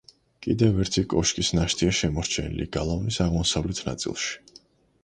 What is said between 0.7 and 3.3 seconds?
ერთი კოშკის ნაშთია შემორჩენილი გალავნის